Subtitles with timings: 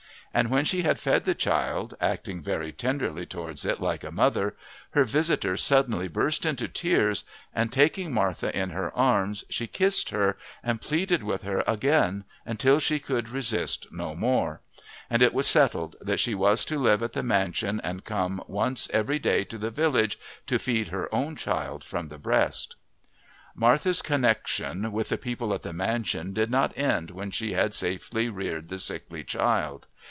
[0.33, 4.55] And when she had fed the child, acting very tenderly towards it like a mother,
[4.91, 10.37] her visitor suddenly burst into tears, and taking Martha in her arms she kissed her
[10.63, 14.61] and pleaded with her again until she could resist no more;
[15.09, 18.89] and it was settled that she was to live at the mansion and come once
[18.93, 22.77] every day to the village to feed her own child from the breast.
[23.53, 28.29] Martha's connexion with the people at the mansion did not end when she had safely
[28.29, 29.87] reared the sickly child.